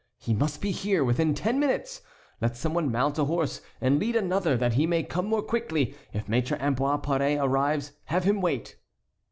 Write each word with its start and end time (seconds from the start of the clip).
He 0.17 0.33
must 0.33 0.61
be 0.63 0.71
here 0.71 1.03
within 1.03 1.35
ten 1.35 1.59
minutes. 1.59 2.01
Let 2.41 2.57
some 2.57 2.73
one 2.73 2.91
mount 2.91 3.19
a 3.19 3.25
horse 3.25 3.61
and 3.79 3.99
lead 3.99 4.15
another 4.15 4.57
that 4.57 4.73
he 4.73 4.87
may 4.87 5.03
come 5.03 5.27
more 5.27 5.43
quickly. 5.43 5.93
If 6.11 6.25
Maître 6.25 6.59
Ambroise 6.59 7.03
Paré 7.03 7.39
arrives 7.39 7.91
have 8.05 8.23
him 8.23 8.41
wait." 8.41 8.77